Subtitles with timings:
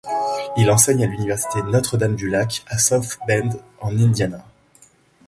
[0.57, 4.43] Il enseigne à l'université Notre-Dame-du-Lac, à South Bend, en Indiana.